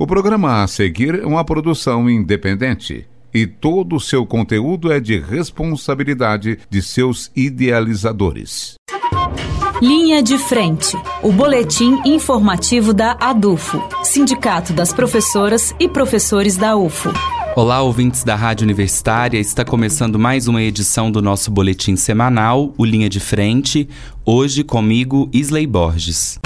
[0.00, 5.18] O programa a seguir é uma produção independente e todo o seu conteúdo é de
[5.18, 8.76] responsabilidade de seus idealizadores.
[9.82, 17.12] Linha de Frente, o boletim informativo da ADUFO, Sindicato das Professoras e Professores da UFO.
[17.54, 19.38] Olá, ouvintes da Rádio Universitária.
[19.38, 23.86] Está começando mais uma edição do nosso boletim semanal, o Linha de Frente.
[24.24, 26.40] Hoje comigo, Isley Borges.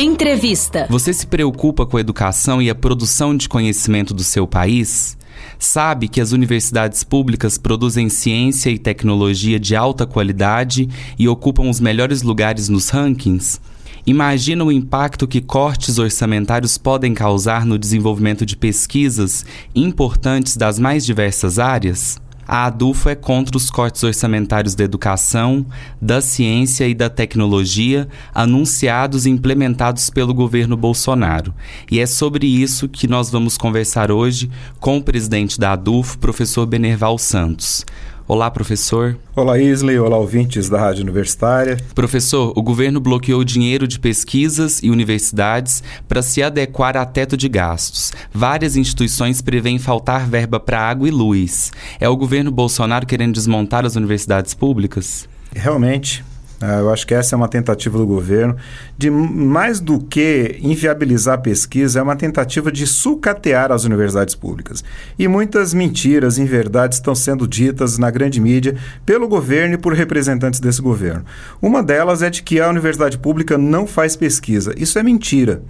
[0.00, 0.86] Entrevista.
[0.88, 5.18] Você se preocupa com a educação e a produção de conhecimento do seu país?
[5.58, 11.80] Sabe que as universidades públicas produzem ciência e tecnologia de alta qualidade e ocupam os
[11.80, 13.60] melhores lugares nos rankings?
[14.06, 21.04] Imagina o impacto que cortes orçamentários podem causar no desenvolvimento de pesquisas importantes das mais
[21.04, 22.20] diversas áreas?
[22.48, 25.66] A ADUFO é contra os cortes orçamentários da educação,
[26.00, 31.54] da ciência e da tecnologia anunciados e implementados pelo governo Bolsonaro.
[31.90, 36.64] E é sobre isso que nós vamos conversar hoje com o presidente da ADUFO, professor
[36.64, 37.84] Benerval Santos.
[38.28, 39.18] Olá, professor.
[39.34, 39.98] Olá, Isley.
[39.98, 41.78] Olá, ouvintes da Rádio Universitária.
[41.94, 47.48] Professor, o governo bloqueou dinheiro de pesquisas e universidades para se adequar a teto de
[47.48, 48.12] gastos.
[48.30, 51.72] Várias instituições prevêem faltar verba para água e luz.
[51.98, 55.26] É o governo Bolsonaro querendo desmontar as universidades públicas?
[55.56, 56.22] Realmente,
[56.60, 58.56] eu acho que essa é uma tentativa do governo
[58.96, 64.82] de, mais do que inviabilizar a pesquisa, é uma tentativa de sucatear as universidades públicas.
[65.18, 70.58] E muitas mentiras, inverdades estão sendo ditas na grande mídia pelo governo e por representantes
[70.58, 71.24] desse governo.
[71.62, 74.74] Uma delas é de que a universidade pública não faz pesquisa.
[74.76, 75.62] Isso é mentira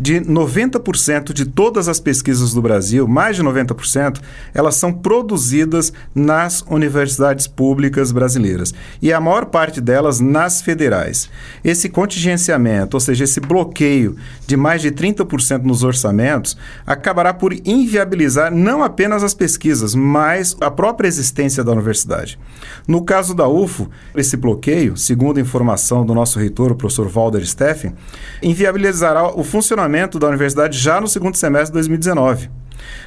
[0.00, 4.18] de 90% de todas as pesquisas do Brasil, mais de 90%,
[4.54, 8.72] elas são produzidas nas universidades públicas brasileiras.
[9.02, 11.28] E a maior parte delas nas federais.
[11.64, 18.54] Esse contingenciamento, ou seja, esse bloqueio de mais de 30% nos orçamentos, acabará por inviabilizar
[18.54, 22.38] não apenas as pesquisas, mas a própria existência da universidade.
[22.86, 27.44] No caso da UFO, esse bloqueio, segundo a informação do nosso reitor, o professor Walter
[27.46, 27.94] Steffen,
[28.42, 32.59] inviabilizará o funcionamento da universidade já no segundo semestre de 2019.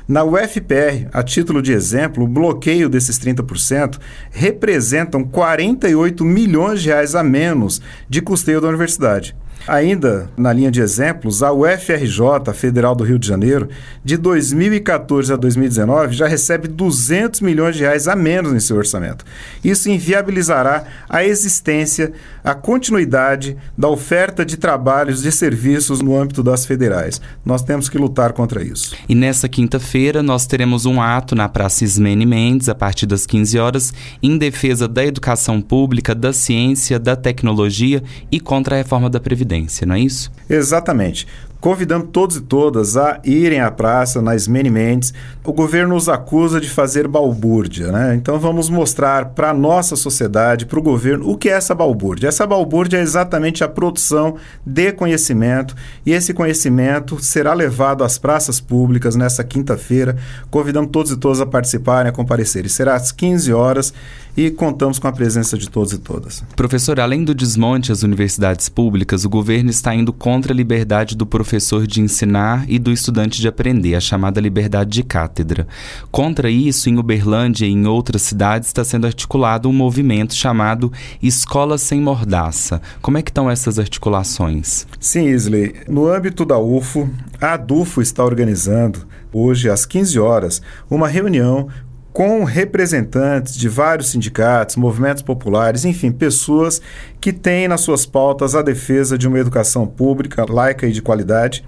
[0.08, 4.00] Na UFPR, a título de exemplo, o bloqueio desses 30%
[4.32, 9.36] representam 48 milhões de reais a menos de custeio da universidade.
[9.68, 13.69] Ainda na linha de exemplos, a UFRJ, Federal do Rio de Janeiro,
[14.03, 19.24] de 2014 a 2019 já recebe 200 milhões de reais a menos em seu orçamento.
[19.63, 22.12] Isso inviabilizará a existência,
[22.44, 27.22] a continuidade da oferta de trabalhos de serviços no âmbito das federais.
[27.46, 28.96] Nós temos que lutar contra isso.
[29.08, 33.58] E nessa quinta-feira nós teremos um ato na Praça Ismene Mendes a partir das 15
[33.58, 39.22] horas em defesa da educação pública, da ciência, da tecnologia e contra a reforma da
[39.22, 39.43] previdência
[39.86, 40.31] não é isso?
[40.50, 41.28] Exatamente
[41.63, 45.13] convidando todos e todas a irem à praça na Ismene Mendes.
[45.46, 48.16] O governo nos acusa de fazer balbúrdia, né?
[48.16, 52.28] Então vamos mostrar para a nossa sociedade, para o governo, o que é essa balbúrdia.
[52.28, 54.35] Essa balbúrdia é exatamente a produção
[54.66, 55.74] de conhecimento
[56.06, 60.18] e esse conhecimento será levado às praças públicas nessa quinta-feira.
[60.51, 62.68] Convidamos todos e todas a participarem, a comparecerem.
[62.68, 63.94] Será às 15 horas
[64.35, 66.44] e contamos com a presença de todos e todas.
[66.57, 71.25] Professor, além do desmonte às universidades públicas, o governo está indo contra a liberdade do
[71.25, 75.68] professor professor de ensinar e do estudante de aprender, a chamada liberdade de cátedra.
[76.12, 81.78] Contra isso, em Uberlândia e em outras cidades está sendo articulado um movimento chamado Escola
[81.78, 82.81] Sem Mordaça.
[83.03, 84.88] Como é que estão essas articulações?
[85.00, 85.75] Sim, Isley.
[85.88, 87.08] No âmbito da UFO,
[87.40, 90.59] a ADUFO está organizando hoje às 15 horas
[90.90, 91.68] uma reunião
[92.13, 96.79] com representantes de vários sindicatos, movimentos populares, enfim, pessoas
[97.19, 101.66] que têm nas suas pautas a defesa de uma educação pública, laica e de qualidade.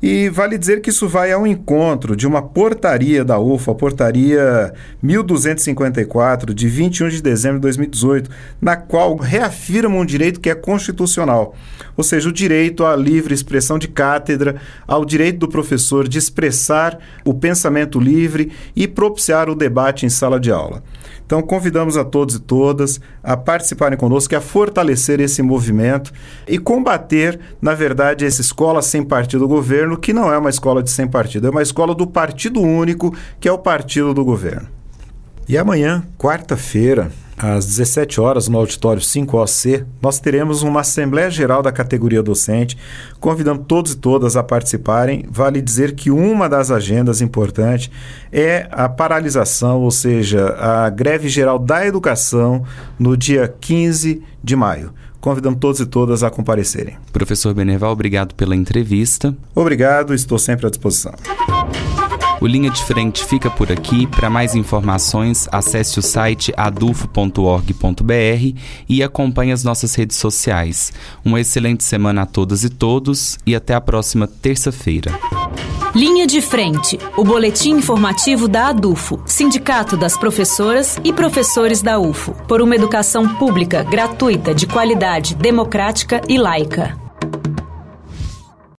[0.00, 4.72] E vale dizer que isso vai ao encontro de uma portaria da UFA, a portaria
[5.02, 8.30] 1254, de 21 de dezembro de 2018,
[8.60, 11.54] na qual reafirma um direito que é constitucional,
[11.96, 14.56] ou seja, o direito à livre expressão de cátedra,
[14.88, 20.08] ao direito do professor de expressar o pensamento livre e propiciar o debate debate em
[20.08, 20.82] sala de aula.
[21.26, 26.12] Então, convidamos a todos e todas a participarem conosco, a fortalecer esse movimento
[26.46, 30.82] e combater, na verdade, essa escola sem partido do governo, que não é uma escola
[30.82, 34.68] de sem partido, é uma escola do partido único, que é o partido do governo.
[35.48, 37.10] E amanhã, quarta-feira,
[37.42, 42.78] às 17 horas, no auditório 5OC, nós teremos uma Assembleia Geral da categoria docente,
[43.18, 45.24] convidando todos e todas a participarem.
[45.28, 47.90] Vale dizer que uma das agendas importantes
[48.30, 52.62] é a paralisação, ou seja, a greve geral da educação
[52.96, 54.94] no dia 15 de maio.
[55.20, 56.96] Convidamos todos e todas a comparecerem.
[57.12, 59.36] Professor Beneval, obrigado pela entrevista.
[59.54, 61.12] Obrigado, estou sempre à disposição.
[62.42, 64.04] O Linha de Frente fica por aqui.
[64.04, 68.58] Para mais informações, acesse o site adufo.org.br
[68.88, 70.92] e acompanhe as nossas redes sociais.
[71.24, 75.12] Uma excelente semana a todas e todos e até a próxima terça-feira.
[75.94, 82.32] Linha de Frente, o boletim informativo da ADUFO, Sindicato das Professoras e Professores da UFO,
[82.48, 87.01] por uma educação pública, gratuita, de qualidade, democrática e laica.